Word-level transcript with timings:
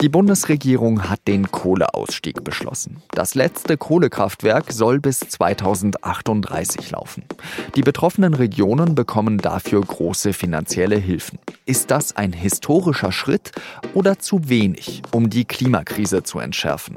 Die 0.00 0.08
Bundesregierung 0.08 1.10
hat 1.10 1.28
den 1.28 1.50
Kohleausstieg 1.50 2.42
beschlossen. 2.42 3.02
Das 3.10 3.34
letzte 3.34 3.76
Kohlekraftwerk 3.76 4.72
soll 4.72 4.98
bis 4.98 5.20
2038 5.20 6.90
laufen. 6.90 7.24
Die 7.74 7.82
betroffenen 7.82 8.32
Regionen 8.32 8.94
bekommen 8.94 9.36
dafür 9.36 9.82
große 9.82 10.32
finanzielle 10.32 10.96
Hilfen. 10.96 11.38
Ist 11.66 11.90
das 11.90 12.16
ein 12.16 12.32
historischer 12.32 13.12
Schritt 13.12 13.52
oder 13.92 14.18
zu 14.18 14.48
wenig, 14.48 15.02
um 15.12 15.28
die 15.28 15.44
Klimakrise 15.44 16.22
zu 16.22 16.38
entschärfen? 16.38 16.94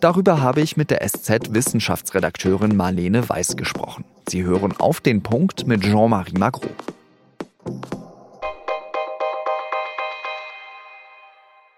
Darüber 0.00 0.42
habe 0.42 0.60
ich 0.60 0.76
mit 0.76 0.90
der 0.90 1.00
SZ-Wissenschaftsredakteurin 1.08 2.76
Marlene 2.76 3.26
Weiß 3.26 3.56
gesprochen. 3.56 4.04
Sie 4.28 4.42
hören 4.42 4.74
auf 4.78 5.00
den 5.00 5.22
Punkt 5.22 5.66
mit 5.66 5.80
Jean-Marie 5.80 6.36
Magro. 6.36 6.68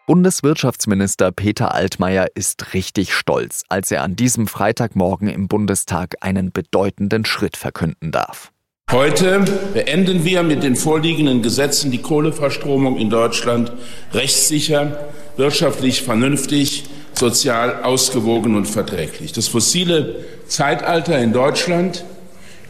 Bundeswirtschaftsminister 0.09 1.33
Peter 1.33 1.75
Altmaier 1.75 2.29
ist 2.35 2.73
richtig 2.73 3.13
stolz, 3.13 3.65
als 3.69 3.91
er 3.91 4.03
an 4.03 4.17
diesem 4.17 4.47
Freitagmorgen 4.47 5.29
im 5.29 5.49
Bundestag 5.49 6.15
einen 6.23 6.51
bedeutenden 6.51 7.27
Schritt 7.27 7.59
verkünden 7.59 8.11
darf. 8.11 8.51
Heute 8.91 9.45
beenden 9.75 10.25
wir 10.25 10.43
mit 10.45 10.63
den 10.63 10.77
vorliegenden 10.77 11.43
Gesetzen 11.43 11.91
die 11.91 12.01
Kohleverstromung 12.01 12.97
in 12.97 13.11
Deutschland 13.11 13.71
rechtssicher, 14.15 15.11
wirtschaftlich 15.37 16.01
vernünftig, 16.01 16.85
sozial 17.13 17.83
ausgewogen 17.83 18.57
und 18.57 18.65
verträglich. 18.65 19.35
Das 19.35 19.47
fossile 19.49 20.25
Zeitalter 20.47 21.19
in 21.19 21.35
Deutschland 21.35 22.07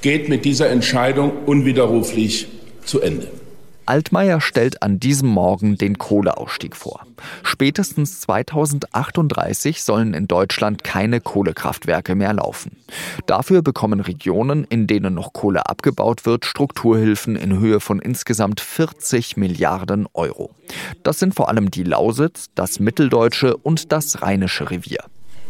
geht 0.00 0.28
mit 0.28 0.44
dieser 0.44 0.70
Entscheidung 0.70 1.44
unwiderruflich 1.46 2.48
zu 2.84 3.00
Ende. 3.00 3.37
Altmaier 3.88 4.42
stellt 4.42 4.82
an 4.82 5.00
diesem 5.00 5.30
Morgen 5.30 5.78
den 5.78 5.96
Kohleausstieg 5.96 6.76
vor. 6.76 7.06
Spätestens 7.42 8.20
2038 8.20 9.82
sollen 9.82 10.12
in 10.12 10.28
Deutschland 10.28 10.84
keine 10.84 11.22
Kohlekraftwerke 11.22 12.14
mehr 12.14 12.34
laufen. 12.34 12.76
Dafür 13.26 13.62
bekommen 13.62 14.00
Regionen, 14.00 14.64
in 14.68 14.86
denen 14.86 15.14
noch 15.14 15.32
Kohle 15.32 15.66
abgebaut 15.66 16.26
wird, 16.26 16.44
Strukturhilfen 16.44 17.34
in 17.34 17.58
Höhe 17.58 17.80
von 17.80 17.98
insgesamt 17.98 18.60
40 18.60 19.38
Milliarden 19.38 20.06
Euro. 20.12 20.50
Das 21.02 21.18
sind 21.18 21.34
vor 21.34 21.48
allem 21.48 21.70
die 21.70 21.84
Lausitz, 21.84 22.50
das 22.54 22.80
Mitteldeutsche 22.80 23.56
und 23.56 23.90
das 23.90 24.20
Rheinische 24.20 24.70
Revier. 24.70 25.02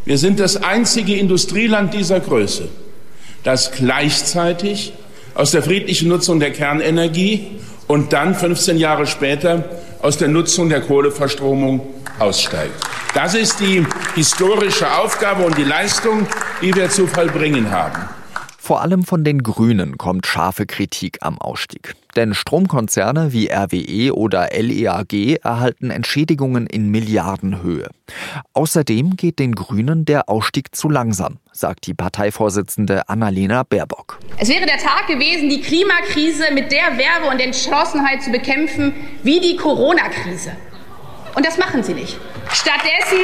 Wir 0.04 0.16
sind 0.16 0.38
das 0.38 0.62
einzige 0.62 1.16
Industrieland 1.16 1.92
dieser 1.92 2.20
Größe, 2.20 2.68
das 3.42 3.72
gleichzeitig 3.72 4.92
aus 5.34 5.50
der 5.50 5.64
friedlichen 5.64 6.08
Nutzung 6.08 6.38
der 6.38 6.52
Kernenergie 6.52 7.58
und 7.88 8.12
dann 8.12 8.34
15 8.34 8.78
Jahre 8.78 9.06
später 9.06 9.64
aus 10.00 10.16
der 10.16 10.28
Nutzung 10.28 10.68
der 10.68 10.82
Kohleverstromung 10.82 11.80
aussteigt. 12.20 12.74
Das 13.14 13.34
ist 13.34 13.58
die 13.58 13.84
historische 14.14 14.90
Aufgabe 14.92 15.44
und 15.44 15.58
die 15.58 15.64
Leistung, 15.64 16.26
die 16.62 16.72
wir 16.74 16.88
zu 16.90 17.06
vollbringen 17.06 17.70
haben. 17.70 18.17
Vor 18.68 18.82
allem 18.82 19.02
von 19.02 19.24
den 19.24 19.42
Grünen 19.42 19.96
kommt 19.96 20.26
scharfe 20.26 20.66
Kritik 20.66 21.20
am 21.22 21.38
Ausstieg. 21.38 21.94
Denn 22.16 22.34
Stromkonzerne 22.34 23.32
wie 23.32 23.48
RWE 23.50 24.14
oder 24.14 24.50
LEAG 24.52 25.38
erhalten 25.42 25.90
Entschädigungen 25.90 26.66
in 26.66 26.90
Milliardenhöhe. 26.90 27.88
Außerdem 28.52 29.16
geht 29.16 29.38
den 29.38 29.54
Grünen 29.54 30.04
der 30.04 30.28
Ausstieg 30.28 30.76
zu 30.76 30.90
langsam, 30.90 31.38
sagt 31.50 31.86
die 31.86 31.94
Parteivorsitzende 31.94 33.08
Annalena 33.08 33.62
Baerbock. 33.62 34.18
Es 34.36 34.50
wäre 34.50 34.66
der 34.66 34.76
Tag 34.76 35.06
gewesen, 35.06 35.48
die 35.48 35.62
Klimakrise 35.62 36.52
mit 36.52 36.70
der 36.70 36.98
Werbe 36.98 37.32
und 37.32 37.40
Entschlossenheit 37.40 38.22
zu 38.22 38.30
bekämpfen 38.30 38.92
wie 39.22 39.40
die 39.40 39.56
Corona-Krise. 39.56 40.52
Und 41.34 41.46
das 41.46 41.58
machen 41.58 41.82
sie 41.82 41.94
nicht. 41.94 42.16
Stattdessen 42.52 43.18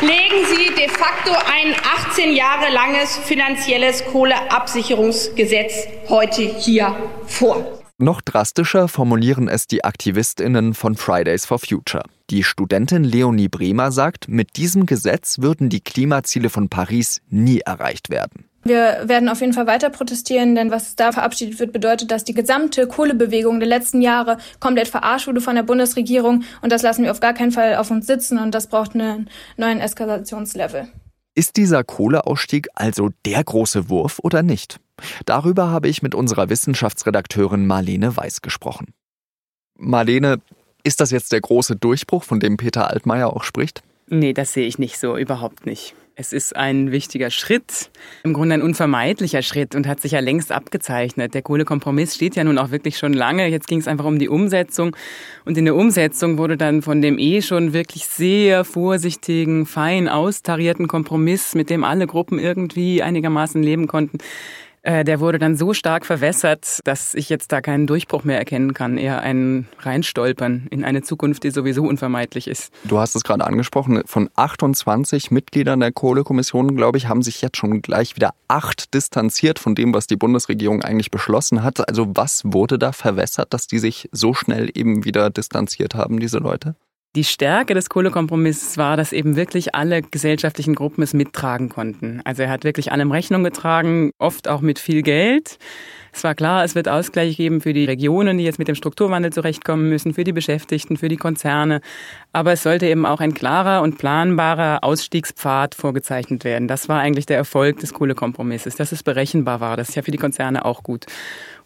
legen 0.00 0.46
sie 0.46 0.74
de 0.74 0.88
facto 0.88 1.30
ein 1.32 1.74
18 2.10 2.34
Jahre 2.34 2.72
langes 2.72 3.16
finanzielles 3.16 4.04
Kohleabsicherungsgesetz 4.06 5.88
heute 6.08 6.42
hier 6.42 6.94
vor. 7.26 7.80
Noch 7.98 8.22
drastischer 8.22 8.88
formulieren 8.88 9.46
es 9.46 9.66
die 9.66 9.84
Aktivistinnen 9.84 10.72
von 10.72 10.96
Fridays 10.96 11.44
for 11.44 11.58
Future. 11.58 12.02
Die 12.30 12.44
Studentin 12.44 13.04
Leonie 13.04 13.48
Bremer 13.48 13.92
sagt, 13.92 14.26
mit 14.28 14.56
diesem 14.56 14.86
Gesetz 14.86 15.40
würden 15.40 15.68
die 15.68 15.80
Klimaziele 15.80 16.48
von 16.48 16.70
Paris 16.70 17.20
nie 17.28 17.60
erreicht 17.60 18.08
werden. 18.08 18.49
Wir 18.62 19.02
werden 19.04 19.28
auf 19.28 19.40
jeden 19.40 19.54
Fall 19.54 19.66
weiter 19.66 19.88
protestieren, 19.88 20.54
denn 20.54 20.70
was 20.70 20.94
da 20.94 21.12
verabschiedet 21.12 21.58
wird, 21.58 21.72
bedeutet, 21.72 22.10
dass 22.10 22.24
die 22.24 22.34
gesamte 22.34 22.86
Kohlebewegung 22.86 23.58
der 23.58 23.68
letzten 23.68 24.02
Jahre 24.02 24.36
komplett 24.58 24.88
verarscht 24.88 25.26
wurde 25.26 25.40
von 25.40 25.54
der 25.54 25.62
Bundesregierung 25.62 26.44
und 26.60 26.70
das 26.70 26.82
lassen 26.82 27.04
wir 27.04 27.10
auf 27.10 27.20
gar 27.20 27.32
keinen 27.32 27.52
Fall 27.52 27.76
auf 27.76 27.90
uns 27.90 28.06
sitzen 28.06 28.38
und 28.38 28.54
das 28.54 28.66
braucht 28.66 28.94
einen 28.94 29.30
neuen 29.56 29.80
Eskalationslevel. 29.80 30.88
Ist 31.34 31.56
dieser 31.56 31.84
Kohleausstieg 31.84 32.68
also 32.74 33.10
der 33.24 33.42
große 33.42 33.88
Wurf 33.88 34.18
oder 34.22 34.42
nicht? 34.42 34.78
Darüber 35.24 35.68
habe 35.70 35.88
ich 35.88 36.02
mit 36.02 36.14
unserer 36.14 36.50
Wissenschaftsredakteurin 36.50 37.66
Marlene 37.66 38.14
Weiß 38.16 38.42
gesprochen. 38.42 38.92
Marlene, 39.78 40.40
ist 40.82 41.00
das 41.00 41.10
jetzt 41.10 41.32
der 41.32 41.40
große 41.40 41.76
Durchbruch, 41.76 42.24
von 42.24 42.40
dem 42.40 42.58
Peter 42.58 42.90
Altmaier 42.90 43.34
auch 43.34 43.44
spricht? 43.44 43.82
Nee, 44.08 44.34
das 44.34 44.52
sehe 44.52 44.66
ich 44.66 44.78
nicht 44.78 44.98
so, 44.98 45.16
überhaupt 45.16 45.64
nicht. 45.64 45.94
Es 46.20 46.34
ist 46.34 46.54
ein 46.54 46.92
wichtiger 46.92 47.30
Schritt, 47.30 47.90
im 48.24 48.34
Grunde 48.34 48.52
ein 48.52 48.60
unvermeidlicher 48.60 49.40
Schritt 49.40 49.74
und 49.74 49.86
hat 49.86 50.00
sich 50.00 50.12
ja 50.12 50.20
längst 50.20 50.52
abgezeichnet. 50.52 51.32
Der 51.32 51.40
Kohlekompromiss 51.40 52.14
steht 52.14 52.36
ja 52.36 52.44
nun 52.44 52.58
auch 52.58 52.70
wirklich 52.70 52.98
schon 52.98 53.14
lange. 53.14 53.46
Jetzt 53.46 53.66
ging 53.68 53.80
es 53.80 53.88
einfach 53.88 54.04
um 54.04 54.18
die 54.18 54.28
Umsetzung. 54.28 54.94
Und 55.46 55.56
in 55.56 55.64
der 55.64 55.74
Umsetzung 55.74 56.36
wurde 56.36 56.58
dann 56.58 56.82
von 56.82 57.00
dem 57.00 57.18
eh 57.18 57.40
schon 57.40 57.72
wirklich 57.72 58.04
sehr 58.04 58.64
vorsichtigen, 58.64 59.64
fein 59.64 60.10
austarierten 60.10 60.88
Kompromiss, 60.88 61.54
mit 61.54 61.70
dem 61.70 61.84
alle 61.84 62.06
Gruppen 62.06 62.38
irgendwie 62.38 63.02
einigermaßen 63.02 63.62
leben 63.62 63.86
konnten, 63.86 64.18
äh, 64.82 65.04
der 65.04 65.20
wurde 65.20 65.38
dann 65.38 65.56
so 65.56 65.74
stark 65.74 66.06
verwässert, 66.06 66.80
dass 66.84 67.14
ich 67.14 67.28
jetzt 67.28 67.52
da 67.52 67.60
keinen 67.60 67.86
Durchbruch 67.86 68.24
mehr 68.24 68.38
erkennen 68.38 68.74
kann, 68.74 68.96
eher 68.96 69.20
ein 69.20 69.68
Reinstolpern 69.80 70.68
in 70.70 70.84
eine 70.84 71.02
Zukunft, 71.02 71.44
die 71.44 71.50
sowieso 71.50 71.84
unvermeidlich 71.84 72.48
ist. 72.48 72.72
Du 72.84 72.98
hast 72.98 73.14
es 73.14 73.22
gerade 73.22 73.44
angesprochen, 73.44 74.02
von 74.06 74.30
28 74.36 75.30
Mitgliedern 75.30 75.80
der 75.80 75.92
Kohlekommission, 75.92 76.76
glaube 76.76 76.98
ich, 76.98 77.08
haben 77.08 77.22
sich 77.22 77.42
jetzt 77.42 77.56
schon 77.56 77.82
gleich 77.82 78.16
wieder 78.16 78.34
acht 78.48 78.94
distanziert 78.94 79.58
von 79.58 79.74
dem, 79.74 79.92
was 79.92 80.06
die 80.06 80.16
Bundesregierung 80.16 80.82
eigentlich 80.82 81.10
beschlossen 81.10 81.62
hat. 81.62 81.86
Also 81.88 82.06
was 82.14 82.42
wurde 82.44 82.78
da 82.78 82.92
verwässert, 82.92 83.52
dass 83.52 83.66
die 83.66 83.78
sich 83.78 84.08
so 84.12 84.34
schnell 84.34 84.70
eben 84.74 85.04
wieder 85.04 85.30
distanziert 85.30 85.94
haben, 85.94 86.20
diese 86.20 86.38
Leute? 86.38 86.74
Die 87.16 87.24
Stärke 87.24 87.74
des 87.74 87.88
Kohlekompromisses 87.88 88.78
war, 88.78 88.96
dass 88.96 89.12
eben 89.12 89.34
wirklich 89.34 89.74
alle 89.74 90.00
gesellschaftlichen 90.00 90.76
Gruppen 90.76 91.02
es 91.02 91.12
mittragen 91.12 91.68
konnten. 91.68 92.20
Also 92.24 92.44
er 92.44 92.50
hat 92.50 92.62
wirklich 92.62 92.92
allem 92.92 93.10
Rechnung 93.10 93.42
getragen, 93.42 94.12
oft 94.18 94.46
auch 94.46 94.60
mit 94.60 94.78
viel 94.78 95.02
Geld. 95.02 95.58
Es 96.12 96.22
war 96.22 96.36
klar, 96.36 96.62
es 96.62 96.76
wird 96.76 96.88
Ausgleich 96.88 97.36
geben 97.36 97.60
für 97.60 97.72
die 97.72 97.84
Regionen, 97.84 98.38
die 98.38 98.44
jetzt 98.44 98.60
mit 98.60 98.68
dem 98.68 98.76
Strukturwandel 98.76 99.32
zurechtkommen 99.32 99.88
müssen, 99.88 100.14
für 100.14 100.22
die 100.22 100.32
Beschäftigten, 100.32 100.96
für 100.96 101.08
die 101.08 101.16
Konzerne. 101.16 101.80
Aber 102.32 102.52
es 102.52 102.62
sollte 102.62 102.86
eben 102.86 103.04
auch 103.04 103.18
ein 103.18 103.34
klarer 103.34 103.82
und 103.82 103.98
planbarer 103.98 104.84
Ausstiegspfad 104.84 105.74
vorgezeichnet 105.74 106.44
werden. 106.44 106.68
Das 106.68 106.88
war 106.88 107.00
eigentlich 107.00 107.26
der 107.26 107.38
Erfolg 107.38 107.80
des 107.80 107.92
Kohlekompromisses, 107.92 108.76
dass 108.76 108.92
es 108.92 109.02
berechenbar 109.02 109.58
war. 109.58 109.76
Das 109.76 109.88
ist 109.88 109.96
ja 109.96 110.02
für 110.02 110.12
die 110.12 110.18
Konzerne 110.18 110.64
auch 110.64 110.84
gut. 110.84 111.06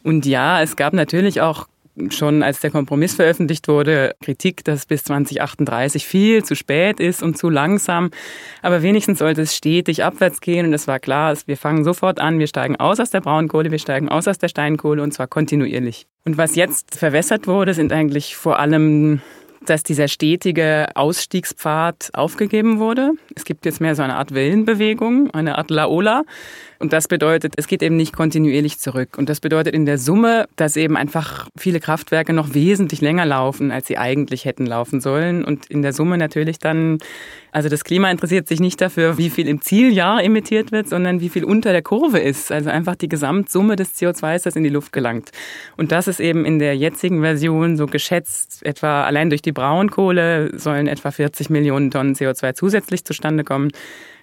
Und 0.02 0.24
ja, 0.24 0.62
es 0.62 0.76
gab 0.76 0.94
natürlich 0.94 1.42
auch 1.42 1.66
schon 2.10 2.42
als 2.42 2.60
der 2.60 2.70
Kompromiss 2.70 3.14
veröffentlicht 3.14 3.68
wurde, 3.68 4.14
Kritik, 4.20 4.64
dass 4.64 4.86
bis 4.86 5.04
2038 5.04 6.06
viel 6.06 6.44
zu 6.44 6.56
spät 6.56 7.00
ist 7.00 7.22
und 7.22 7.38
zu 7.38 7.50
langsam. 7.50 8.10
Aber 8.62 8.82
wenigstens 8.82 9.20
sollte 9.20 9.42
es 9.42 9.56
stetig 9.56 10.02
abwärts 10.04 10.40
gehen. 10.40 10.66
Und 10.66 10.72
es 10.72 10.86
war 10.88 10.98
klar, 10.98 11.36
wir 11.46 11.56
fangen 11.56 11.84
sofort 11.84 12.20
an, 12.20 12.38
wir 12.38 12.46
steigen 12.46 12.76
aus 12.76 13.00
aus 13.00 13.10
der 13.10 13.20
Braunkohle, 13.20 13.70
wir 13.70 13.78
steigen 13.78 14.08
aus 14.08 14.28
aus 14.28 14.38
der 14.38 14.48
Steinkohle 14.48 15.02
und 15.02 15.12
zwar 15.12 15.26
kontinuierlich. 15.26 16.06
Und 16.24 16.38
was 16.38 16.56
jetzt 16.56 16.96
verwässert 16.96 17.46
wurde, 17.46 17.74
sind 17.74 17.92
eigentlich 17.92 18.36
vor 18.36 18.58
allem 18.58 19.20
dass 19.64 19.82
dieser 19.82 20.08
stetige 20.08 20.88
Ausstiegspfad 20.94 22.10
aufgegeben 22.12 22.78
wurde. 22.78 23.12
Es 23.34 23.44
gibt 23.44 23.64
jetzt 23.64 23.80
mehr 23.80 23.94
so 23.94 24.02
eine 24.02 24.16
Art 24.16 24.34
Wellenbewegung, 24.34 25.30
eine 25.32 25.58
Art 25.58 25.70
Laola. 25.70 26.24
Und 26.84 26.92
das 26.92 27.08
bedeutet, 27.08 27.54
es 27.56 27.66
geht 27.66 27.82
eben 27.82 27.96
nicht 27.96 28.12
kontinuierlich 28.12 28.78
zurück. 28.78 29.16
Und 29.16 29.30
das 29.30 29.40
bedeutet 29.40 29.74
in 29.74 29.86
der 29.86 29.96
Summe, 29.96 30.44
dass 30.56 30.76
eben 30.76 30.98
einfach 30.98 31.48
viele 31.56 31.80
Kraftwerke 31.80 32.34
noch 32.34 32.52
wesentlich 32.52 33.00
länger 33.00 33.24
laufen, 33.24 33.70
als 33.70 33.86
sie 33.86 33.96
eigentlich 33.96 34.44
hätten 34.44 34.66
laufen 34.66 35.00
sollen. 35.00 35.46
Und 35.46 35.64
in 35.70 35.80
der 35.80 35.94
Summe 35.94 36.18
natürlich 36.18 36.58
dann, 36.58 36.98
also 37.52 37.70
das 37.70 37.84
Klima 37.84 38.10
interessiert 38.10 38.48
sich 38.48 38.60
nicht 38.60 38.82
dafür, 38.82 39.16
wie 39.16 39.30
viel 39.30 39.48
im 39.48 39.62
Zieljahr 39.62 40.22
emittiert 40.22 40.72
wird, 40.72 40.86
sondern 40.86 41.20
wie 41.20 41.30
viel 41.30 41.44
unter 41.44 41.72
der 41.72 41.80
Kurve 41.80 42.18
ist. 42.18 42.52
Also 42.52 42.68
einfach 42.68 42.96
die 42.96 43.08
Gesamtsumme 43.08 43.76
des 43.76 43.94
CO2, 43.94 44.44
das 44.44 44.54
in 44.54 44.62
die 44.62 44.68
Luft 44.68 44.92
gelangt. 44.92 45.30
Und 45.78 45.90
das 45.90 46.06
ist 46.06 46.20
eben 46.20 46.44
in 46.44 46.58
der 46.58 46.76
jetzigen 46.76 47.22
Version 47.22 47.78
so 47.78 47.86
geschätzt, 47.86 48.60
etwa 48.62 49.04
allein 49.04 49.30
durch 49.30 49.40
die 49.40 49.52
Braunkohle 49.52 50.58
sollen 50.58 50.86
etwa 50.86 51.10
40 51.10 51.48
Millionen 51.48 51.90
Tonnen 51.90 52.14
CO2 52.14 52.52
zusätzlich 52.52 53.06
zustande 53.06 53.42
kommen. 53.42 53.70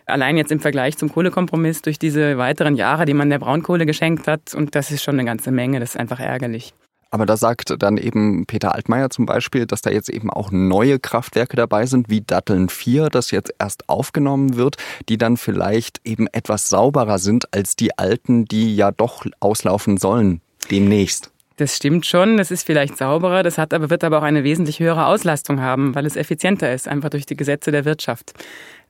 Allein 0.06 0.38
jetzt 0.38 0.51
im 0.51 0.59
Vergleich 0.59 0.98
zum 0.98 1.12
Kohlekompromiss 1.12 1.81
durch 1.81 2.00
diese 2.00 2.38
weiteren 2.38 2.75
Jahre, 2.75 3.06
die 3.06 3.13
man 3.13 3.30
der 3.30 3.39
Braunkohle 3.39 3.86
geschenkt 3.86 4.27
hat. 4.27 4.53
Und 4.53 4.75
das 4.75 4.92
ist 4.92 5.03
schon 5.03 5.15
eine 5.15 5.25
ganze 5.25 5.51
Menge. 5.51 5.80
Das 5.80 5.92
ist 5.92 6.00
einfach 6.00 6.19
ärgerlich. 6.19 6.74
Aber 7.13 7.25
da 7.25 7.36
sagt 7.36 7.75
dann 7.77 7.98
eben 7.98 8.45
Peter 8.45 8.74
Altmaier 8.74 9.09
zum 9.09 9.25
Beispiel, 9.25 9.65
dass 9.65 9.81
da 9.81 9.89
jetzt 9.89 10.09
eben 10.09 10.30
auch 10.30 10.50
neue 10.51 10.98
Kraftwerke 10.98 11.57
dabei 11.57 11.86
sind, 11.86 12.09
wie 12.09 12.21
Datteln 12.21 12.69
4, 12.69 13.09
das 13.09 13.31
jetzt 13.31 13.53
erst 13.59 13.89
aufgenommen 13.89 14.56
wird, 14.56 14.77
die 15.09 15.18
dann 15.18 15.36
vielleicht 15.36 16.00
eben 16.06 16.27
etwas 16.27 16.69
sauberer 16.69 17.19
sind 17.19 17.53
als 17.53 17.75
die 17.75 17.98
alten, 17.98 18.45
die 18.45 18.77
ja 18.77 18.92
doch 18.92 19.25
auslaufen 19.42 19.98
sollen 19.98 20.39
demnächst. 20.71 21.31
Das 21.57 21.75
stimmt 21.75 22.06
schon, 22.06 22.38
das 22.38 22.50
ist 22.50 22.65
vielleicht 22.65 22.98
sauberer, 22.98 23.44
das 23.44 23.57
hat 23.57 23.74
aber, 23.74 23.89
wird 23.89 24.06
aber 24.06 24.19
auch 24.19 24.24
eine 24.24 24.45
wesentlich 24.45 24.80
höhere 24.80 25.06
Auslastung 25.06 25.59
haben, 25.59 25.94
weil 25.94 26.06
es 26.06 26.15
effizienter 26.15 26.74
ist, 26.74 26.88
einfach 26.88 27.09
durch 27.09 27.25
die 27.25 27.36
Gesetze 27.36 27.71
der 27.71 27.83
Wirtschaft. 27.83 28.33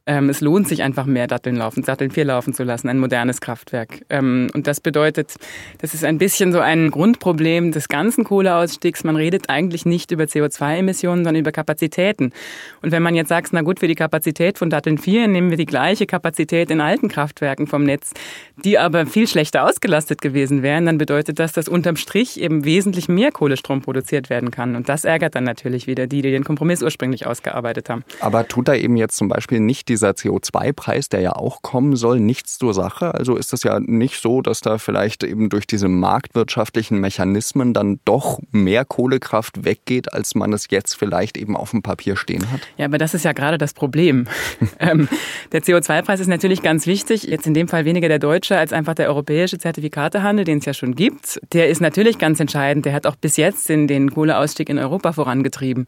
Ähm, 0.07 0.29
es 0.29 0.41
lohnt 0.41 0.67
sich 0.67 0.81
einfach 0.81 1.05
mehr 1.05 1.27
Datteln 1.27 1.57
laufen, 1.57 1.83
Datteln 1.83 2.09
4 2.09 2.25
laufen 2.25 2.55
zu 2.55 2.63
lassen, 2.63 2.89
ein 2.89 2.97
modernes 2.97 3.39
Kraftwerk. 3.39 4.01
Ähm, 4.09 4.49
und 4.55 4.65
das 4.65 4.81
bedeutet, 4.81 5.35
das 5.79 5.93
ist 5.93 6.03
ein 6.03 6.17
bisschen 6.17 6.51
so 6.51 6.59
ein 6.59 6.89
Grundproblem 6.89 7.71
des 7.71 7.87
ganzen 7.87 8.23
Kohleausstiegs. 8.23 9.03
Man 9.03 9.15
redet 9.15 9.49
eigentlich 9.49 9.85
nicht 9.85 10.09
über 10.09 10.23
CO2-Emissionen, 10.23 11.23
sondern 11.23 11.39
über 11.39 11.51
Kapazitäten. 11.51 12.33
Und 12.81 12.91
wenn 12.91 13.03
man 13.03 13.13
jetzt 13.13 13.29
sagt, 13.29 13.53
na 13.53 13.61
gut, 13.61 13.79
für 13.79 13.87
die 13.87 13.93
Kapazität 13.93 14.57
von 14.57 14.71
Datteln 14.71 14.97
4 14.97 15.27
nehmen 15.27 15.51
wir 15.51 15.57
die 15.57 15.67
gleiche 15.67 16.07
Kapazität 16.07 16.71
in 16.71 16.81
alten 16.81 17.07
Kraftwerken 17.07 17.67
vom 17.67 17.83
Netz, 17.83 18.11
die 18.65 18.79
aber 18.79 19.05
viel 19.05 19.27
schlechter 19.27 19.67
ausgelastet 19.67 20.19
gewesen 20.19 20.63
wären, 20.63 20.87
dann 20.87 20.97
bedeutet 20.97 21.37
das, 21.37 21.53
dass 21.53 21.67
unterm 21.67 21.95
Strich 21.95 22.41
eben 22.41 22.65
wesentlich 22.65 23.07
mehr 23.07 23.31
Kohlestrom 23.31 23.81
produziert 23.81 24.31
werden 24.31 24.49
kann. 24.49 24.75
Und 24.75 24.89
das 24.89 25.05
ärgert 25.05 25.35
dann 25.35 25.43
natürlich 25.43 25.85
wieder 25.85 26.07
die, 26.07 26.23
die 26.23 26.31
den 26.31 26.43
Kompromiss 26.43 26.81
ursprünglich 26.81 27.27
ausgearbeitet 27.27 27.87
haben. 27.87 28.03
Aber 28.19 28.47
tut 28.47 28.67
da 28.67 28.73
eben 28.73 28.95
jetzt 28.97 29.15
zum 29.15 29.29
Beispiel 29.29 29.59
nicht 29.59 29.90
dieser 29.91 30.11
CO2-Preis, 30.11 31.09
der 31.09 31.19
ja 31.19 31.33
auch 31.33 31.61
kommen 31.61 31.97
soll, 31.97 32.19
nichts 32.19 32.57
zur 32.57 32.73
Sache? 32.73 33.13
Also 33.13 33.35
ist 33.35 33.51
es 33.51 33.63
ja 33.63 33.79
nicht 33.79 34.21
so, 34.21 34.41
dass 34.41 34.61
da 34.61 34.77
vielleicht 34.77 35.23
eben 35.23 35.49
durch 35.49 35.67
diese 35.67 35.89
marktwirtschaftlichen 35.89 36.99
Mechanismen 36.99 37.73
dann 37.73 37.99
doch 38.05 38.39
mehr 38.51 38.85
Kohlekraft 38.85 39.65
weggeht, 39.65 40.13
als 40.13 40.33
man 40.33 40.53
es 40.53 40.67
jetzt 40.69 40.95
vielleicht 40.95 41.37
eben 41.37 41.57
auf 41.57 41.71
dem 41.71 41.81
Papier 41.81 42.15
stehen 42.15 42.51
hat? 42.51 42.61
Ja, 42.77 42.85
aber 42.85 42.97
das 42.97 43.13
ist 43.13 43.25
ja 43.25 43.33
gerade 43.33 43.57
das 43.57 43.73
Problem. 43.73 44.27
ähm, 44.79 45.09
der 45.51 45.61
CO2-Preis 45.61 46.21
ist 46.21 46.27
natürlich 46.27 46.61
ganz 46.61 46.87
wichtig, 46.87 47.23
jetzt 47.23 47.45
in 47.45 47.53
dem 47.53 47.67
Fall 47.67 47.83
weniger 47.83 48.07
der 48.07 48.19
deutsche 48.19 48.57
als 48.57 48.71
einfach 48.71 48.95
der 48.95 49.09
europäische 49.09 49.57
Zertifikatehandel, 49.57 50.45
den 50.45 50.59
es 50.59 50.65
ja 50.65 50.73
schon 50.73 50.95
gibt. 50.95 51.41
Der 51.51 51.67
ist 51.67 51.81
natürlich 51.81 52.17
ganz 52.17 52.39
entscheidend. 52.39 52.85
Der 52.85 52.93
hat 52.93 53.05
auch 53.05 53.17
bis 53.17 53.35
jetzt 53.35 53.67
den, 53.67 53.87
den 53.87 54.11
Kohleausstieg 54.11 54.69
in 54.69 54.79
Europa 54.79 55.11
vorangetrieben. 55.11 55.87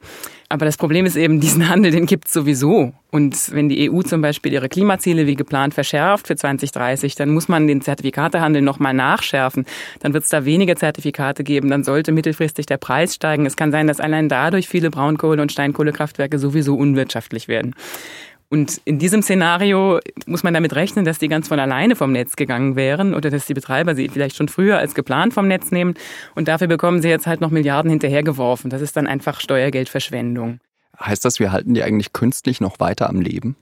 Aber 0.53 0.67
das 0.67 0.77
Problem 0.77 1.07
ist 1.07 1.15
eben, 1.15 1.39
diesen 1.39 1.67
Handel, 1.67 1.89
den 1.89 2.05
gibt 2.05 2.27
es 2.27 2.33
sowieso. 2.33 2.93
Und 3.09 3.51
wenn 3.55 3.69
die 3.69 3.89
EU 3.89 4.03
zum 4.03 4.21
Beispiel 4.21 4.53
ihre 4.53 4.69
Klimaziele 4.69 5.25
wie 5.25 5.33
geplant 5.33 5.73
verschärft 5.73 6.27
für 6.27 6.35
2030, 6.35 7.15
dann 7.15 7.31
muss 7.31 7.47
man 7.47 7.65
den 7.65 7.81
Zertifikatehandel 7.81 8.61
nochmal 8.61 8.93
nachschärfen. 8.93 9.65
Dann 10.01 10.13
wird 10.13 10.25
es 10.25 10.29
da 10.29 10.45
weniger 10.45 10.75
Zertifikate 10.75 11.43
geben. 11.43 11.71
Dann 11.71 11.83
sollte 11.83 12.11
mittelfristig 12.11 12.67
der 12.67 12.77
Preis 12.77 13.15
steigen. 13.15 13.47
Es 13.47 13.55
kann 13.55 13.71
sein, 13.71 13.87
dass 13.87 13.99
allein 13.99 14.29
dadurch 14.29 14.67
viele 14.67 14.91
Braunkohle- 14.91 15.41
und 15.41 15.51
Steinkohlekraftwerke 15.51 16.37
sowieso 16.37 16.75
unwirtschaftlich 16.75 17.47
werden. 17.47 17.73
Und 18.49 18.81
in 18.85 18.99
diesem 18.99 19.21
Szenario 19.21 19.99
muss 20.27 20.43
man 20.43 20.53
damit 20.53 20.75
rechnen, 20.75 21.05
dass 21.05 21.19
die 21.19 21.27
ganz 21.27 21.47
von 21.47 21.59
alleine 21.59 21.95
vom 21.95 22.11
Netz 22.11 22.35
gegangen 22.35 22.75
wären 22.75 23.15
oder 23.15 23.29
dass 23.29 23.47
die 23.47 23.53
Betreiber 23.53 23.95
sie 23.95 24.09
vielleicht 24.09 24.35
schon 24.35 24.47
früher 24.47 24.77
als 24.77 24.93
geplant 24.93 25.33
vom 25.33 25.47
Netz 25.47 25.71
nehmen. 25.71 25.95
Und 26.35 26.47
dafür 26.47 26.67
bekommen 26.67 27.01
sie 27.01 27.09
jetzt 27.09 27.25
halt 27.25 27.41
noch 27.41 27.49
Milliarden 27.49 27.89
hinterhergeworfen. 27.89 28.69
Das 28.69 28.81
ist 28.81 28.95
dann 28.95 29.07
einfach 29.07 29.39
Steuergeldverschwendung. 29.39 30.59
Heißt 30.99 31.25
das, 31.25 31.39
wir 31.39 31.51
halten 31.51 31.73
die 31.73 31.83
eigentlich 31.83 32.13
künstlich 32.13 32.61
noch 32.61 32.79
weiter 32.79 33.09
am 33.09 33.21
Leben? 33.21 33.55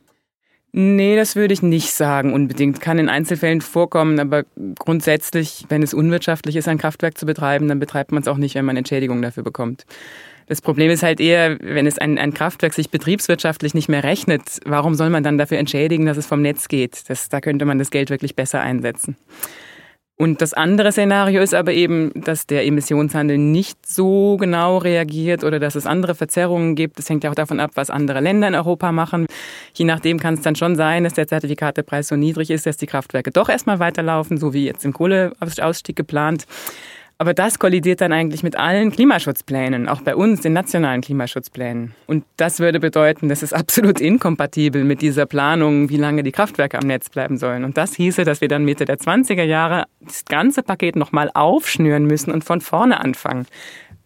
Nee, 0.74 1.18
das 1.18 1.36
würde 1.36 1.54
ich 1.54 1.62
nicht 1.62 1.92
sagen 1.92 2.34
unbedingt. 2.34 2.80
Kann 2.80 2.98
in 2.98 3.10
Einzelfällen 3.10 3.60
vorkommen, 3.60 4.20
aber 4.20 4.46
grundsätzlich, 4.80 5.66
wenn 5.68 5.84
es 5.84 5.94
unwirtschaftlich 5.94 6.56
ist, 6.56 6.70
ein 6.70 6.78
Kraftwerk 6.78 7.18
zu 7.18 7.26
betreiben, 7.26 7.68
dann 7.68 7.80
betreibt 7.80 8.14
man 8.14 8.22
es 8.22 8.30
auch 8.30 8.38
nicht, 8.38 8.56
wenn 8.56 8.64
man 8.64 8.78
Entschädigung 8.78 9.22
dafür 9.22 9.44
bekommt. 9.44 9.86
Das 10.48 10.62
Problem 10.62 10.92
ist 10.92 11.04
halt 11.04 11.20
eher, 11.20 11.58
wenn 11.62 11.88
es 11.88 11.98
ein, 11.98 12.18
ein 12.18 12.34
Kraftwerk 12.34 12.74
sich 12.74 12.90
betriebswirtschaftlich 12.90 13.74
nicht 13.74 13.90
mehr 13.90 14.04
rechnet, 14.04 14.60
warum 14.66 14.96
soll 14.96 15.10
man 15.10 15.24
dann 15.24 15.38
dafür 15.38 15.58
entschädigen, 15.58 16.06
dass 16.06 16.18
es 16.18 16.28
vom 16.28 16.42
Netz 16.42 16.68
geht? 16.68 17.10
Das, 17.10 17.30
da 17.30 17.42
könnte 17.42 17.66
man 17.66 17.80
das 17.80 17.92
Geld 17.92 18.10
wirklich 18.10 18.36
besser 18.36 18.62
einsetzen. 18.62 19.16
Und 20.22 20.40
das 20.40 20.54
andere 20.54 20.92
Szenario 20.92 21.42
ist 21.42 21.56
aber 21.56 21.74
eben, 21.74 22.12
dass 22.14 22.46
der 22.46 22.64
Emissionshandel 22.68 23.40
nicht 23.40 23.88
so 23.88 24.38
genau 24.38 24.78
reagiert 24.78 25.44
oder 25.44 25.60
dass 25.60 25.74
es 25.74 25.88
andere 25.88 26.14
Verzerrungen 26.14 26.76
gibt. 26.76 27.00
Das 27.00 27.10
hängt 27.10 27.24
ja 27.24 27.32
auch 27.32 27.36
davon 27.36 27.60
ab, 27.60 27.72
was 27.74 27.90
andere 27.90 28.20
Länder 28.20 28.48
in 28.48 28.54
Europa 28.54 28.92
machen. 28.92 29.26
Je 29.74 29.84
nachdem 29.84 30.20
kann 30.20 30.36
es 30.36 30.42
dann 30.42 30.56
schon 30.56 30.76
sein, 30.76 31.06
dass 31.06 31.14
der 31.14 31.26
Zertifikatepreis 31.26 32.08
so 32.08 32.18
niedrig 32.18 32.52
ist, 32.52 32.68
dass 32.68 32.78
die 32.78 32.86
Kraftwerke 32.86 33.32
doch 33.32 33.50
erstmal 33.50 33.80
weiterlaufen, 33.80 34.38
so 34.38 34.54
wie 34.54 34.66
jetzt 34.66 34.86
im 34.86 34.94
Kohleausstieg 34.94 35.96
geplant. 35.96 36.46
Aber 37.22 37.36
das 37.36 37.60
kollidiert 37.60 38.02
dann 38.02 38.14
eigentlich 38.14 38.42
mit 38.42 38.56
allen 38.56 38.90
Klimaschutzplänen, 38.90 39.88
auch 39.88 40.02
bei 40.02 40.16
uns, 40.16 40.42
den 40.42 40.54
nationalen 40.54 41.02
Klimaschutzplänen. 41.02 41.94
Und 42.08 42.24
das 42.36 42.60
würde 42.60 42.80
bedeuten, 42.80 43.30
das 43.30 43.44
ist 43.44 43.54
absolut 43.54 44.02
inkompatibel 44.02 44.84
mit 44.84 45.04
dieser 45.04 45.28
Planung, 45.28 45.92
wie 45.92 45.98
lange 45.98 46.24
die 46.24 46.32
Kraftwerke 46.32 46.80
am 46.80 46.88
Netz 46.88 47.10
bleiben 47.10 47.38
sollen. 47.38 47.64
Und 47.64 47.78
das 47.78 47.94
hieße, 47.94 48.24
dass 48.24 48.42
wir 48.42 48.48
dann 48.48 48.66
Mitte 48.66 48.86
der 48.86 48.98
20er 48.98 49.44
Jahre 49.44 49.84
das 50.00 50.26
ganze 50.26 50.64
Paket 50.64 50.96
nochmal 50.96 51.30
aufschnüren 51.32 52.08
müssen 52.08 52.32
und 52.32 52.44
von 52.44 52.60
vorne 52.60 53.00
anfangen. 53.00 53.46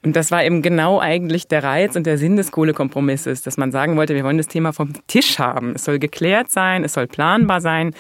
Und 0.03 0.17
das 0.17 0.29
war 0.31 0.43
eben 0.43 0.61
genau 0.61 0.99
eigentlich 0.99 1.47
der 1.47 1.63
Reiz 1.63 1.95
und 1.95 2.05
der 2.05 2.17
Sinn 2.17 2.35
des 2.35 2.51
Kohlekompromisses, 2.51 3.43
dass 3.43 3.55
man 3.55 3.71
sagen 3.71 3.95
wollte, 3.95 4.13
wir 4.13 4.25
wollen 4.25 4.39
das 4.39 4.49
Thema 4.49 4.73
vom 4.73 4.91
Tisch 5.07 5.39
haben. 5.39 5.71
Es 5.75 5.85
soll 5.85 5.99
geklärt 5.99 6.51
sein, 6.51 6.83
es 6.83 6.91
soll 6.91 7.07
planbar 7.07 7.61
sein. 7.61 7.93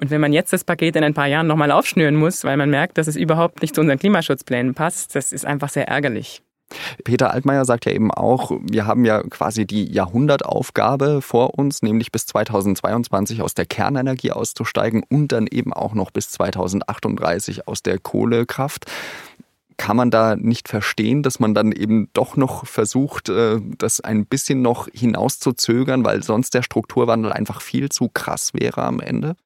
Und 0.00 0.10
wenn 0.10 0.20
man 0.20 0.32
jetzt 0.32 0.52
das 0.52 0.64
Paket 0.64 0.96
in 0.96 1.04
ein 1.04 1.14
paar 1.14 1.26
Jahren 1.26 1.46
nochmal 1.46 1.70
aufschnüren 1.70 2.16
muss, 2.16 2.44
weil 2.44 2.56
man 2.56 2.70
merkt, 2.70 2.98
dass 2.98 3.06
es 3.06 3.16
überhaupt 3.16 3.62
nicht 3.62 3.74
zu 3.74 3.80
unseren 3.80 3.98
Klimaschutzplänen 3.98 4.74
passt, 4.74 5.14
das 5.14 5.32
ist 5.32 5.46
einfach 5.46 5.68
sehr 5.68 5.88
ärgerlich. 5.88 6.42
Peter 7.04 7.30
Altmaier 7.32 7.64
sagt 7.64 7.86
ja 7.86 7.92
eben 7.92 8.10
auch, 8.10 8.50
wir 8.60 8.86
haben 8.86 9.04
ja 9.04 9.22
quasi 9.22 9.66
die 9.66 9.84
Jahrhundertaufgabe 9.90 11.22
vor 11.22 11.58
uns, 11.58 11.82
nämlich 11.82 12.10
bis 12.10 12.26
2022 12.26 13.42
aus 13.42 13.54
der 13.54 13.66
Kernenergie 13.66 14.32
auszusteigen 14.32 15.04
und 15.08 15.30
dann 15.30 15.46
eben 15.46 15.72
auch 15.72 15.94
noch 15.94 16.10
bis 16.10 16.30
2038 16.30 17.68
aus 17.68 17.82
der 17.82 17.98
Kohlekraft. 17.98 18.86
Kann 19.76 19.96
man 19.96 20.10
da 20.10 20.36
nicht 20.36 20.68
verstehen, 20.68 21.22
dass 21.22 21.38
man 21.38 21.54
dann 21.54 21.70
eben 21.70 22.08
doch 22.14 22.36
noch 22.36 22.66
versucht, 22.66 23.28
äh, 23.28 23.60
das 23.78 24.00
ein 24.00 24.24
bisschen 24.24 24.62
noch 24.62 24.88
hinauszuzögern, 24.92 26.04
weil 26.04 26.22
sonst 26.22 26.54
der 26.54 26.62
Strukturwandel 26.62 27.30
einfach 27.30 27.60
viel 27.60 27.90
zu 27.90 28.08
krass 28.08 28.52
wäre 28.54 28.82
am 28.82 29.00
Ende? 29.00 29.36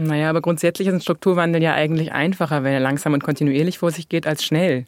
Naja, 0.00 0.30
aber 0.30 0.40
grundsätzlich 0.40 0.86
ist 0.86 0.94
ein 0.94 1.00
Strukturwandel 1.00 1.60
ja 1.60 1.74
eigentlich 1.74 2.12
einfacher, 2.12 2.62
wenn 2.62 2.72
er 2.72 2.78
langsam 2.78 3.14
und 3.14 3.24
kontinuierlich 3.24 3.78
vor 3.78 3.90
sich 3.90 4.08
geht, 4.08 4.28
als 4.28 4.44
schnell. 4.44 4.84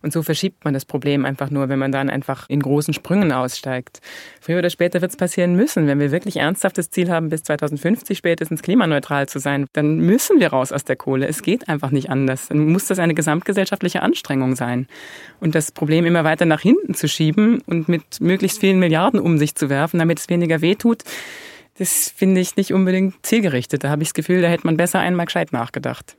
Und 0.00 0.12
so 0.12 0.22
verschiebt 0.22 0.64
man 0.64 0.72
das 0.72 0.86
Problem 0.86 1.26
einfach 1.26 1.50
nur, 1.50 1.68
wenn 1.68 1.78
man 1.78 1.92
dann 1.92 2.08
einfach 2.08 2.48
in 2.48 2.60
großen 2.60 2.94
Sprüngen 2.94 3.30
aussteigt. 3.30 4.00
Früher 4.40 4.58
oder 4.58 4.70
später 4.70 5.02
wird 5.02 5.10
es 5.10 5.16
passieren 5.18 5.54
müssen. 5.54 5.86
Wenn 5.86 5.98
wir 5.98 6.12
wirklich 6.12 6.36
ernsthaft 6.36 6.78
das 6.78 6.90
Ziel 6.90 7.10
haben, 7.10 7.28
bis 7.28 7.42
2050 7.42 8.16
spätestens 8.16 8.62
klimaneutral 8.62 9.28
zu 9.28 9.38
sein, 9.38 9.66
dann 9.74 9.98
müssen 9.98 10.40
wir 10.40 10.48
raus 10.48 10.72
aus 10.72 10.84
der 10.84 10.96
Kohle. 10.96 11.26
Es 11.26 11.42
geht 11.42 11.68
einfach 11.68 11.90
nicht 11.90 12.08
anders. 12.08 12.48
Dann 12.48 12.66
muss 12.66 12.86
das 12.86 12.98
eine 12.98 13.14
gesamtgesellschaftliche 13.14 14.00
Anstrengung 14.00 14.56
sein. 14.56 14.86
Und 15.40 15.54
das 15.54 15.72
Problem 15.72 16.06
immer 16.06 16.24
weiter 16.24 16.46
nach 16.46 16.60
hinten 16.60 16.94
zu 16.94 17.06
schieben 17.06 17.60
und 17.66 17.88
mit 17.88 18.20
möglichst 18.20 18.60
vielen 18.60 18.78
Milliarden 18.78 19.20
um 19.20 19.36
sich 19.36 19.54
zu 19.54 19.68
werfen, 19.68 19.98
damit 19.98 20.20
es 20.20 20.30
weniger 20.30 20.62
wehtut, 20.62 21.02
das 21.76 22.08
finde 22.14 22.40
ich 22.40 22.56
nicht 22.56 22.72
unbedingt 22.72 23.24
zielgerichtet. 23.24 23.84
Da 23.84 23.90
habe 23.90 24.02
ich 24.02 24.08
das 24.08 24.14
Gefühl, 24.14 24.42
da 24.42 24.48
hätte 24.48 24.66
man 24.66 24.76
besser 24.76 25.00
einmal 25.00 25.26
gescheit 25.26 25.52
nachgedacht. 25.52 26.16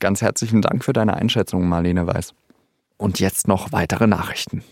Ganz 0.00 0.22
herzlichen 0.22 0.62
Dank 0.62 0.84
für 0.84 0.92
deine 0.92 1.14
Einschätzung, 1.14 1.68
Marlene 1.68 2.06
Weiß. 2.06 2.34
Und 2.96 3.20
jetzt 3.20 3.48
noch 3.48 3.72
weitere 3.72 4.06
Nachrichten. 4.06 4.62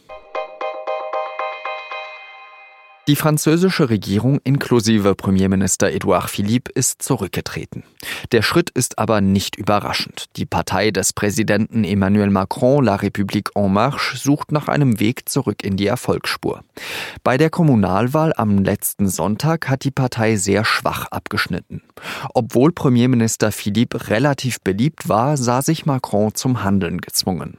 Die 3.09 3.16
französische 3.16 3.90
Regierung 3.90 4.38
inklusive 4.44 5.16
Premierminister 5.16 5.90
Edouard 5.90 6.30
Philippe 6.30 6.71
ist 6.71 7.02
zurückgetreten. 7.02 7.82
Der 8.30 8.42
Schritt 8.42 8.71
ist 8.71 8.97
aber 8.97 9.21
nicht 9.21 9.56
überraschend. 9.56 10.26
Die 10.37 10.47
Partei 10.47 10.92
des 10.92 11.12
Präsidenten 11.12 11.82
Emmanuel 11.82 12.30
Macron, 12.30 12.85
La 12.85 12.94
République 12.94 13.50
en 13.56 13.73
Marche, 13.73 14.16
sucht 14.16 14.52
nach 14.52 14.68
einem 14.68 15.00
Weg 15.00 15.28
zurück 15.28 15.64
in 15.64 15.76
die 15.76 15.88
Erfolgsspur. 15.88 16.62
Bei 17.25 17.37
der 17.37 17.50
Kommunalwahl 17.50 18.32
am 18.37 18.59
letzten 18.59 19.09
Sonntag 19.09 19.68
hat 19.68 19.82
die 19.82 19.90
Partei 19.90 20.37
sehr 20.37 20.64
schwach 20.64 21.06
abgeschnitten. 21.06 21.82
Obwohl 22.35 22.71
Premierminister 22.71 23.50
Philippe 23.50 24.11
relativ 24.11 24.61
beliebt 24.61 25.09
war, 25.09 25.37
sah 25.37 25.61
sich 25.61 25.87
Macron 25.87 26.37
zum 26.37 26.62
Handeln 26.62 27.00
gezwungen. 27.00 27.59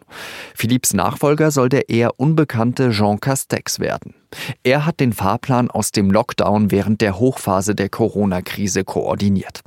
Philippes 0.55 0.93
Nachfolger 0.93 1.51
soll 1.51 1.67
der 1.67 1.89
eher 1.89 2.17
unbekannte 2.17 2.91
Jean 2.91 3.19
Castex 3.19 3.79
werden. 3.79 4.15
Er 4.63 4.85
hat 4.85 4.99
den 4.99 5.13
Fahrplan 5.33 5.71
aus 5.71 5.91
dem 5.91 6.11
Lockdown 6.11 6.69
während 6.69 7.01
der 7.01 7.17
Hochphase 7.17 7.73
der 7.73 7.89
Corona-Krise 7.89 8.83
koordiniert. 8.83 9.61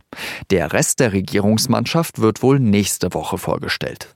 Der 0.50 0.72
Rest 0.72 1.00
der 1.00 1.12
Regierungsmannschaft 1.12 2.20
wird 2.20 2.40
wohl 2.40 2.60
nächste 2.60 3.12
Woche 3.14 3.36
vorgestellt. 3.36 4.14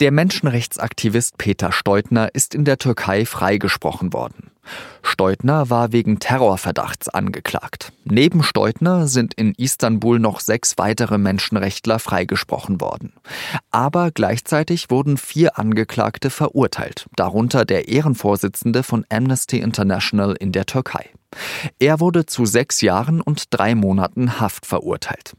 Der 0.00 0.10
Menschenrechtsaktivist 0.10 1.36
Peter 1.36 1.70
Steutner 1.70 2.34
ist 2.34 2.54
in 2.54 2.64
der 2.64 2.78
Türkei 2.78 3.26
freigesprochen 3.26 4.14
worden. 4.14 4.51
Steutner 5.02 5.68
war 5.68 5.92
wegen 5.92 6.20
Terrorverdachts 6.20 7.08
angeklagt. 7.08 7.92
Neben 8.04 8.42
Steutner 8.42 9.08
sind 9.08 9.34
in 9.34 9.52
Istanbul 9.56 10.18
noch 10.18 10.40
sechs 10.40 10.78
weitere 10.78 11.18
Menschenrechtler 11.18 11.98
freigesprochen 11.98 12.80
worden. 12.80 13.12
Aber 13.70 14.10
gleichzeitig 14.10 14.90
wurden 14.90 15.18
vier 15.18 15.58
Angeklagte 15.58 16.30
verurteilt, 16.30 17.06
darunter 17.14 17.64
der 17.64 17.88
Ehrenvorsitzende 17.88 18.82
von 18.82 19.04
Amnesty 19.10 19.58
International 19.58 20.34
in 20.38 20.52
der 20.52 20.66
Türkei. 20.66 21.10
Er 21.78 22.00
wurde 22.00 22.26
zu 22.26 22.46
sechs 22.46 22.80
Jahren 22.80 23.20
und 23.20 23.46
drei 23.50 23.74
Monaten 23.74 24.40
Haft 24.40 24.66
verurteilt. 24.66 25.34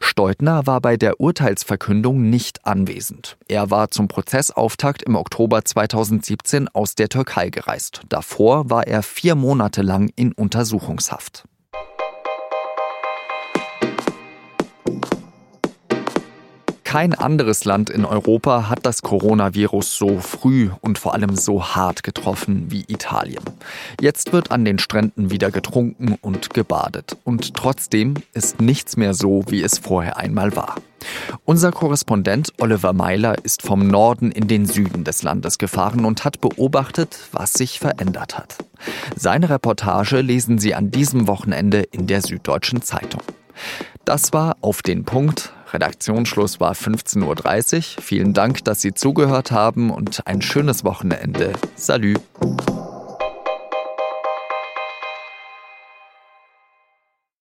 Steutner 0.00 0.66
war 0.66 0.80
bei 0.80 0.96
der 0.96 1.20
Urteilsverkündung 1.20 2.28
nicht 2.28 2.66
anwesend. 2.66 3.36
Er 3.48 3.70
war 3.70 3.90
zum 3.90 4.08
Prozessauftakt 4.08 5.02
im 5.02 5.16
Oktober 5.16 5.64
2017 5.64 6.68
aus 6.68 6.94
der 6.94 7.08
Türkei 7.08 7.50
gereist. 7.50 8.02
Davor 8.08 8.70
war 8.70 8.86
er 8.86 9.02
vier 9.02 9.34
Monate 9.34 9.82
lang 9.82 10.10
in 10.16 10.32
Untersuchungshaft. 10.32 11.44
Kein 16.88 17.12
anderes 17.12 17.66
Land 17.66 17.90
in 17.90 18.06
Europa 18.06 18.70
hat 18.70 18.86
das 18.86 19.02
Coronavirus 19.02 19.94
so 19.94 20.20
früh 20.20 20.70
und 20.80 20.98
vor 20.98 21.12
allem 21.12 21.36
so 21.36 21.62
hart 21.62 22.02
getroffen 22.02 22.70
wie 22.70 22.86
Italien. 22.88 23.44
Jetzt 24.00 24.32
wird 24.32 24.50
an 24.50 24.64
den 24.64 24.78
Stränden 24.78 25.30
wieder 25.30 25.50
getrunken 25.50 26.16
und 26.22 26.54
gebadet. 26.54 27.18
Und 27.24 27.52
trotzdem 27.52 28.14
ist 28.32 28.62
nichts 28.62 28.96
mehr 28.96 29.12
so, 29.12 29.44
wie 29.48 29.62
es 29.62 29.76
vorher 29.76 30.16
einmal 30.16 30.56
war. 30.56 30.76
Unser 31.44 31.72
Korrespondent 31.72 32.54
Oliver 32.58 32.94
Meiler 32.94 33.36
ist 33.44 33.60
vom 33.60 33.86
Norden 33.86 34.32
in 34.32 34.48
den 34.48 34.64
Süden 34.64 35.04
des 35.04 35.22
Landes 35.22 35.58
gefahren 35.58 36.06
und 36.06 36.24
hat 36.24 36.40
beobachtet, 36.40 37.18
was 37.32 37.52
sich 37.52 37.80
verändert 37.80 38.38
hat. 38.38 38.56
Seine 39.14 39.50
Reportage 39.50 40.22
lesen 40.22 40.58
Sie 40.58 40.74
an 40.74 40.90
diesem 40.90 41.26
Wochenende 41.26 41.82
in 41.82 42.06
der 42.06 42.22
Süddeutschen 42.22 42.80
Zeitung. 42.80 43.20
Das 44.06 44.32
war 44.32 44.56
auf 44.62 44.80
den 44.80 45.04
Punkt 45.04 45.52
Redaktionsschluss 45.72 46.60
war 46.60 46.72
15.30 46.72 47.96
Uhr. 47.96 48.02
Vielen 48.02 48.32
Dank, 48.34 48.64
dass 48.64 48.80
Sie 48.80 48.94
zugehört 48.94 49.52
haben 49.52 49.90
und 49.90 50.26
ein 50.26 50.42
schönes 50.42 50.84
Wochenende. 50.84 51.52
Salü. 51.76 52.14